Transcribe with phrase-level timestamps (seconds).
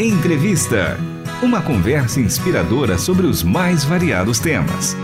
[0.00, 0.96] Entrevista.
[1.42, 4.94] Uma conversa inspiradora sobre os mais variados temas.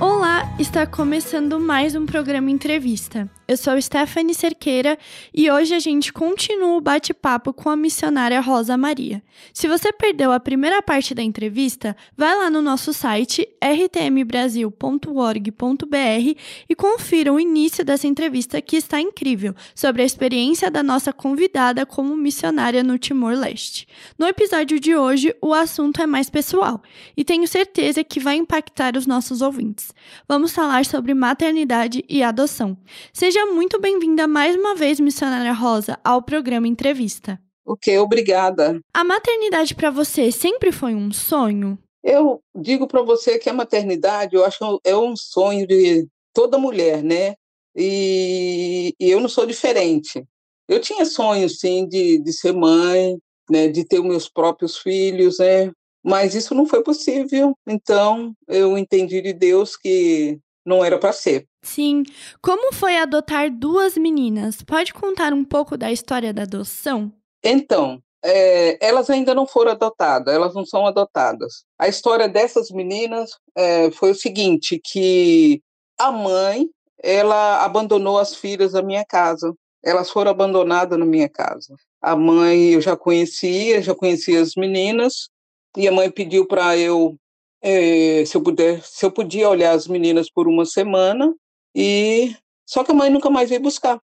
[0.00, 3.30] Olá, está começando mais um programa Entrevista.
[3.48, 4.96] Eu sou Stephanie Cerqueira
[5.34, 9.20] e hoje a gente continua o bate-papo com a missionária Rosa Maria.
[9.52, 16.74] Se você perdeu a primeira parte da entrevista, vai lá no nosso site rtmbrasil.org.br e
[16.76, 22.16] confira o início dessa entrevista que está incrível, sobre a experiência da nossa convidada como
[22.16, 23.88] missionária no Timor-Leste.
[24.16, 26.80] No episódio de hoje, o assunto é mais pessoal
[27.16, 29.92] e tenho certeza que vai impactar os nossos ouvintes.
[30.28, 32.78] Vamos falar sobre maternidade e adoção.
[33.12, 37.40] Seja Seja muito bem-vinda mais uma vez, missionária Rosa, ao programa Entrevista.
[37.66, 38.80] Ok, obrigada.
[38.94, 41.76] A maternidade para você sempre foi um sonho?
[42.04, 47.02] Eu digo para você que a maternidade, eu acho é um sonho de toda mulher,
[47.02, 47.34] né?
[47.74, 50.24] E, e eu não sou diferente.
[50.68, 53.18] Eu tinha sonhos, sim, de, de ser mãe,
[53.50, 55.72] né, de ter meus próprios filhos, né?
[56.04, 57.56] Mas isso não foi possível.
[57.66, 61.46] Então, eu entendi de Deus que não era para ser.
[61.62, 62.02] Sim.
[62.40, 64.62] Como foi adotar duas meninas?
[64.62, 67.12] Pode contar um pouco da história da adoção?
[67.42, 71.64] Então, é, elas ainda não foram adotadas, elas não são adotadas.
[71.78, 75.60] A história dessas meninas é, foi o seguinte, que
[75.98, 76.68] a mãe,
[77.02, 79.52] ela abandonou as filhas da minha casa.
[79.84, 81.74] Elas foram abandonadas na minha casa.
[82.00, 85.28] A mãe eu já conhecia, já conhecia as meninas,
[85.76, 87.16] e a mãe pediu para eu
[87.62, 91.34] é, se eu puder, se eu podia olhar as meninas por uma semana
[91.74, 92.34] e
[92.66, 94.00] só que a mãe nunca mais veio buscar,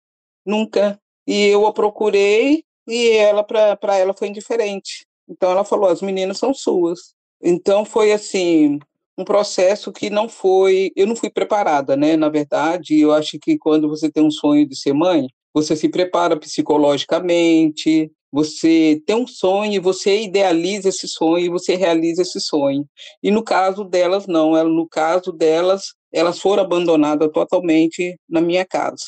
[0.45, 1.01] nunca.
[1.27, 5.07] E eu a procurei e ela para ela foi indiferente.
[5.29, 7.15] Então ela falou: as meninas são suas.
[7.43, 8.79] Então foi assim
[9.19, 12.17] um processo que não foi, eu não fui preparada, né?
[12.17, 15.89] Na verdade, eu acho que quando você tem um sonho de ser mãe, você se
[15.89, 22.87] prepara psicologicamente, você tem um sonho, você idealiza esse sonho e você realiza esse sonho.
[23.23, 24.53] E no caso delas, não.
[24.69, 29.05] No caso delas, elas foram abandonadas totalmente na minha casa.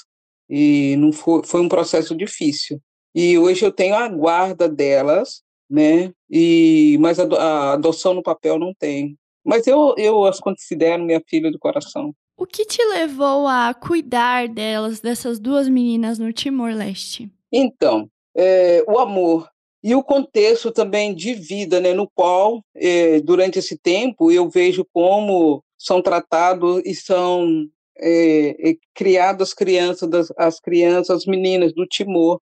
[0.48, 2.80] E não foi, foi um processo difícil.
[3.14, 6.12] E hoje eu tenho a guarda delas, né?
[6.30, 9.16] E, mas a, a adoção no papel não tem.
[9.44, 12.14] Mas eu, eu as considero minha filha do coração.
[12.36, 17.30] O que te levou a cuidar delas, dessas duas meninas no Timor-Leste?
[17.52, 18.08] Então,
[18.38, 19.50] é, o amor
[19.82, 24.86] e o contexto também de vida, né, no qual, é, durante esse tempo, eu vejo
[24.92, 27.66] como são tratados e são
[28.00, 32.40] é, criadas crianças, das, as crianças, as meninas do Timor,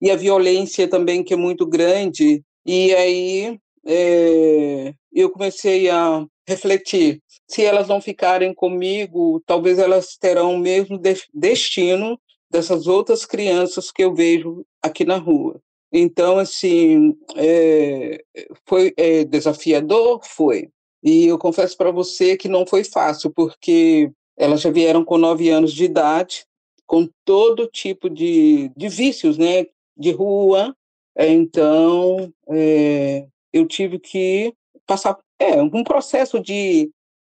[0.00, 7.20] e a violência também que é muito grande, e aí é, eu comecei a refletir,
[7.48, 11.00] se elas não ficarem comigo, talvez elas terão o mesmo
[11.32, 12.18] destino
[12.50, 15.60] dessas outras crianças que eu vejo aqui na rua.
[15.92, 18.22] Então, assim, é,
[18.66, 20.20] foi é, desafiador?
[20.24, 20.68] Foi.
[21.02, 25.48] E eu confesso para você que não foi fácil, porque elas já vieram com nove
[25.48, 26.44] anos de idade,
[26.86, 29.66] com todo tipo de, de vícios, né?
[29.96, 30.74] De rua.
[31.16, 34.52] Então, é, eu tive que
[34.86, 36.90] passar é, um processo de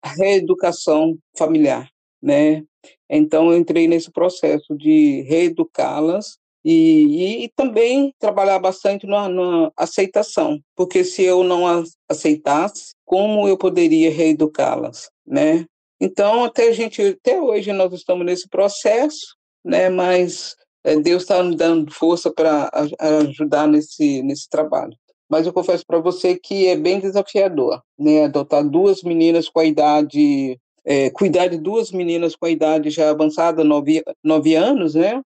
[0.04, 1.88] reeducação familiar,
[2.22, 2.64] né?
[3.08, 10.60] Então, eu entrei nesse processo de reeducá-las e, e, também trabalhar bastante na, na, aceitação,
[10.76, 11.64] porque se eu não
[12.08, 15.64] aceitasse, como eu poderia reeducá-las, né?
[16.00, 19.34] Então, até gente, até hoje nós estamos nesse processo,
[19.64, 19.88] né?
[19.88, 24.96] Mas é, Deus está nos dando força para ajudar nesse nesse trabalho.
[25.28, 28.24] Mas eu confesso para você que é bem desafiador, né?
[28.24, 33.10] Adotar duas meninas com a idade é, cuidar de duas meninas com a idade já
[33.10, 35.20] avançada, nove, nove anos, né?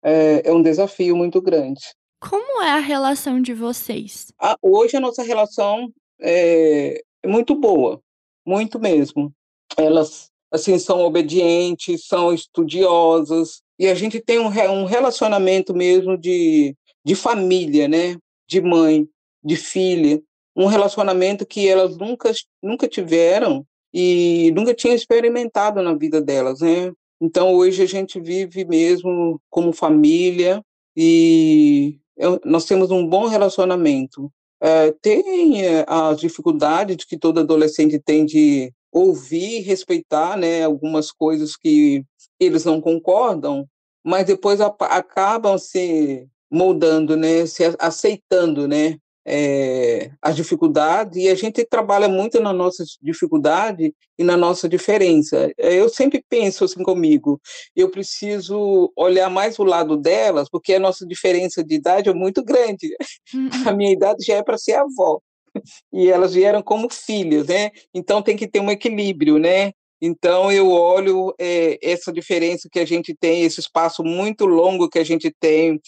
[0.00, 1.80] É, é um desafio muito grande.
[2.20, 4.32] Como é a relação de vocês?
[4.40, 8.00] Ah, hoje a nossa relação é, é muito boa,
[8.46, 9.32] muito mesmo.
[9.76, 16.76] Elas assim são obedientes, são estudiosas e a gente tem um, um relacionamento mesmo de,
[17.04, 18.16] de família, né?
[18.48, 19.08] De mãe,
[19.42, 20.22] de filha,
[20.54, 22.30] um relacionamento que elas nunca
[22.62, 23.66] nunca tiveram
[24.00, 26.92] e nunca tinha experimentado na vida delas, né?
[27.20, 30.62] Então hoje a gente vive mesmo como família
[30.96, 31.98] e
[32.44, 34.30] nós temos um bom relacionamento.
[34.62, 41.56] É, tem é, as dificuldades que todo adolescente tem de ouvir, respeitar, né, algumas coisas
[41.56, 42.04] que
[42.38, 43.66] eles não concordam,
[44.04, 48.96] mas depois a, acabam se moldando, né, se aceitando, né,
[49.28, 55.52] é, as dificuldades, e a gente trabalha muito na nossa dificuldade e na nossa diferença.
[55.58, 57.40] Eu sempre penso assim comigo,
[57.76, 62.42] eu preciso olhar mais o lado delas, porque a nossa diferença de idade é muito
[62.42, 62.88] grande.
[63.34, 63.50] Uhum.
[63.66, 65.20] A minha idade já é para ser avó,
[65.92, 67.70] e elas vieram como filhas, né?
[67.92, 69.72] Então tem que ter um equilíbrio, né?
[70.00, 74.98] Então eu olho é, essa diferença que a gente tem, esse espaço muito longo que
[74.98, 75.80] a gente tem,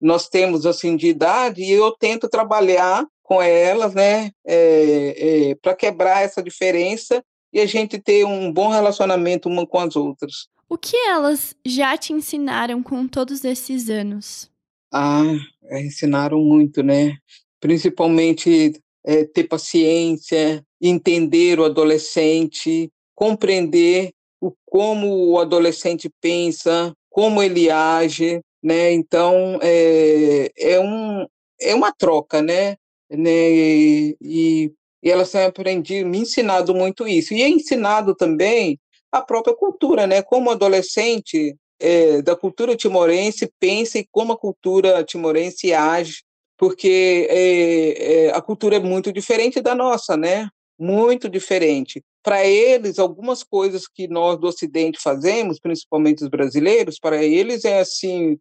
[0.00, 5.74] nós temos assim de idade, e eu tento trabalhar com elas, né, é, é, para
[5.74, 7.22] quebrar essa diferença
[7.52, 10.48] e a gente ter um bom relacionamento uma com as outras.
[10.68, 14.50] O que elas já te ensinaram com todos esses anos?
[14.92, 15.22] Ah,
[15.64, 17.16] é, ensinaram muito, né?
[17.60, 18.72] Principalmente
[19.04, 28.40] é, ter paciência, entender o adolescente, compreender o, como o adolescente pensa, como ele age,
[28.66, 28.92] né?
[28.92, 31.24] Então é, é, um,
[31.60, 32.76] é uma troca, né?
[33.08, 33.50] né?
[33.50, 34.72] E, e,
[35.04, 37.32] e elas têm aprendido, me ensinado muito isso.
[37.32, 38.76] E é ensinado também
[39.12, 40.20] a própria cultura, né?
[40.20, 46.24] Como adolescente é, da cultura timorense pensa e como a cultura timorense age,
[46.58, 50.48] porque é, é, a cultura é muito diferente da nossa, né?
[50.76, 57.22] Muito diferente para eles, algumas coisas que nós do Ocidente fazemos, principalmente os brasileiros, para
[57.22, 58.36] eles é assim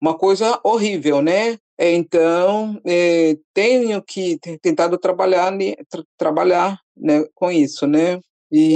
[0.00, 1.58] uma coisa horrível, né?
[1.78, 5.52] Então, é, tenho que tentado trabalhar,
[5.90, 8.18] tra trabalhar né, com isso, né?
[8.50, 8.72] E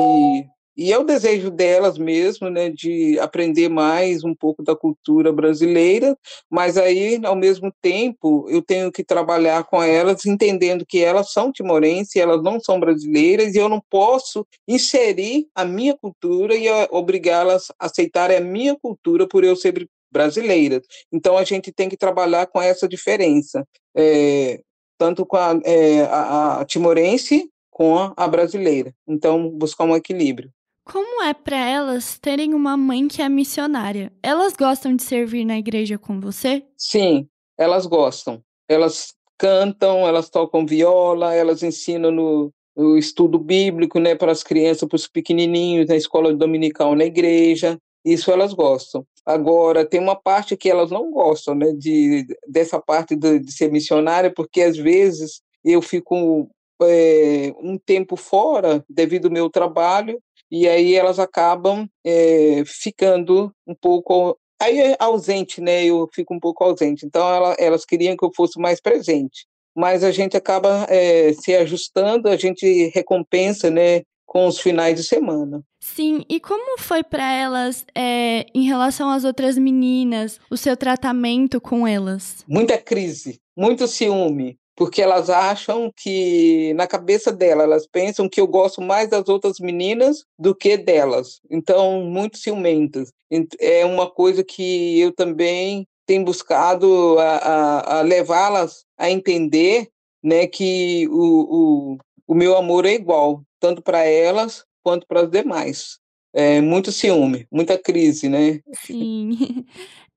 [0.77, 6.17] e é o desejo delas mesmo, né, de aprender mais um pouco da cultura brasileira,
[6.51, 11.53] mas aí, ao mesmo tempo, eu tenho que trabalhar com elas, entendendo que elas são
[11.53, 17.71] timorenses, elas não são brasileiras, e eu não posso inserir a minha cultura e obrigá-las
[17.79, 20.81] a aceitarem a minha cultura por eu ser brasileira.
[21.13, 24.61] Então, a gente tem que trabalhar com essa diferença, é,
[24.99, 28.95] tanto com a, é, a, a timorense com a brasileira.
[29.09, 30.51] Então, buscar um equilíbrio.
[30.85, 34.13] Como é para elas terem uma mãe que é missionária?
[34.23, 36.65] Elas gostam de servir na igreja com você?
[36.77, 38.43] Sim, elas gostam.
[38.69, 44.89] Elas cantam, elas tocam viola, elas ensinam no, no estudo bíblico, né, para as crianças,
[44.89, 47.79] para os pequenininhos, na escola dominical, na igreja.
[48.05, 49.07] Isso elas gostam.
[49.25, 53.71] Agora, tem uma parte que elas não gostam, né, de, dessa parte de, de ser
[53.71, 56.51] missionária, porque às vezes eu fico
[56.83, 60.21] é, um tempo fora devido ao meu trabalho
[60.53, 65.85] e aí elas acabam é, ficando um pouco aí é ausente, né?
[65.87, 67.07] Eu fico um pouco ausente.
[67.07, 71.57] Então ela, elas queriam que eu fosse mais presente, mas a gente acaba é, se
[71.57, 74.03] ajustando, a gente recompensa, né?
[74.25, 75.63] Com os finais de semana.
[75.79, 81.61] Sim, e como foi para elas é, em relação às outras meninas, o seu tratamento
[81.61, 82.43] com elas?
[82.49, 88.47] Muita crise, muito ciúme, porque elas acham que, na cabeça delas, elas pensam que eu
[88.47, 91.41] gosto mais das outras meninas do que delas.
[91.51, 93.13] Então, muito ciumentas.
[93.61, 99.89] É uma coisa que eu também tenho buscado a, a, a levá-las a entender
[100.23, 105.31] né, que o, o, o meu amor é igual, tanto para elas quanto para as
[105.31, 105.99] demais.
[106.35, 108.61] É muito ciúme, muita crise, né?
[108.75, 109.67] Sim.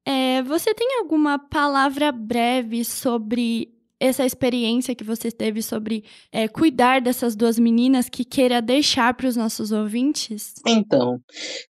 [0.07, 3.74] É, você tem alguma palavra breve sobre
[4.05, 9.27] essa experiência que você teve sobre é, cuidar dessas duas meninas que queira deixar para
[9.27, 10.53] os nossos ouvintes?
[10.65, 11.19] Então,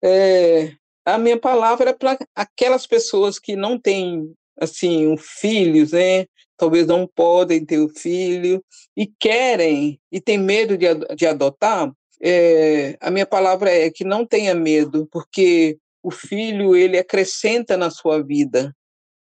[0.03, 0.73] é,
[1.05, 6.27] a minha palavra é para aquelas pessoas que não têm assim um filhos, né?
[6.57, 8.63] Talvez não podem ter o um filho
[8.97, 11.93] e querem e têm medo de, de adotar.
[12.21, 17.91] É, a minha palavra é que não tenha medo, porque o filho ele acrescenta na
[17.91, 18.75] sua vida,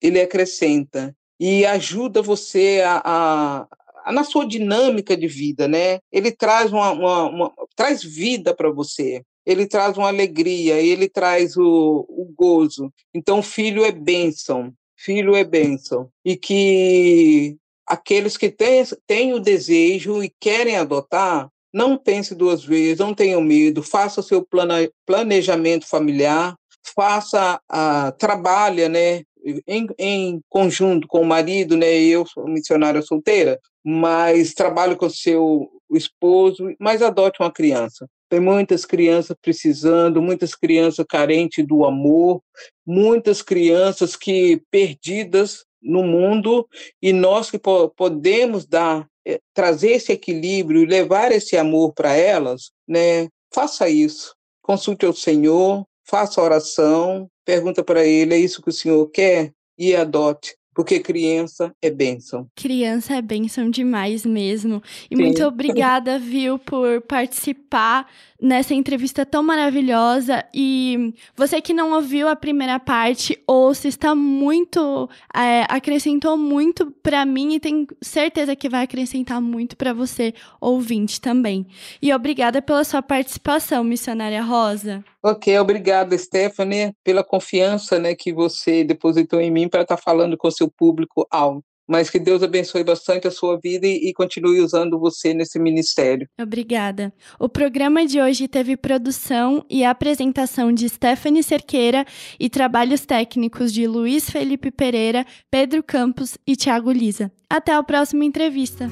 [0.02, 3.68] ele acrescenta e ajuda você a, a,
[4.06, 6.00] a na sua dinâmica de vida, né?
[6.12, 9.22] Ele traz uma, uma, uma traz vida para você.
[9.46, 12.92] Ele traz uma alegria, ele traz o, o gozo.
[13.14, 16.10] Então, filho é bênção, filho é bênção.
[16.26, 23.00] E que aqueles que têm, têm o desejo e querem adotar, não pense duas vezes,
[23.00, 26.56] não tenham medo, faça seu plane, planejamento familiar,
[26.96, 29.24] faça, a, trabalha, né,
[29.68, 31.94] em, em conjunto com o marido, né?
[31.96, 38.08] Eu sou missionária solteira, mas trabalho com seu esposo, mas adote uma criança.
[38.30, 42.42] Tem muitas crianças precisando, muitas crianças carentes do amor,
[42.86, 46.68] muitas crianças que perdidas no mundo
[47.02, 52.14] e nós que po podemos dar eh, trazer esse equilíbrio e levar esse amor para
[52.16, 53.30] elas, né?
[53.54, 54.36] Faça isso.
[54.62, 59.52] Consulte o Senhor, faça oração, pergunta para ele: é isso que o senhor quer?
[59.78, 62.48] E adote, porque criança é bênção.
[62.56, 64.82] Criança é bênção demais mesmo.
[65.10, 65.24] E Sim.
[65.24, 68.08] muito obrigada, viu, por participar
[68.40, 70.46] nessa entrevista tão maravilhosa.
[70.54, 75.10] E você que não ouviu a primeira parte, ouça, está muito.
[75.36, 81.20] É, acrescentou muito para mim e tenho certeza que vai acrescentar muito para você, ouvinte,
[81.20, 81.66] também.
[82.00, 85.04] E obrigada pela sua participação, missionária Rosa.
[85.24, 90.38] Ok, obrigada, Stephanie, pela confiança né, que você depositou em mim para estar tá falando
[90.38, 94.60] com o seu público-alvo mas que Deus abençoe bastante a sua vida e, e, continue
[94.60, 96.28] usando você nesse ministério.
[96.40, 97.14] Obrigada.
[97.40, 102.06] O programa de hoje teve produção e apresentação de Stephanie Cerqueira
[102.38, 107.32] e trabalhos técnicos de Luiz Felipe Pereira, Pedro Campos e Tiago Lisa.
[107.50, 108.90] Até a próxima entrevista.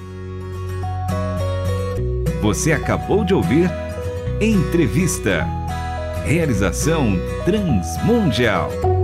[2.42, 3.70] Você acabou de ouvir
[4.42, 5.48] Entrevista.
[6.26, 8.95] Realização Transmundial.